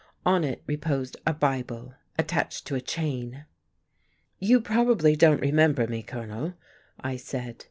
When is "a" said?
1.27-1.33, 2.73-2.81